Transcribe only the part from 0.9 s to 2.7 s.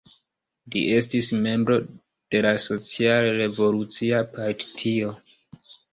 estis membro de la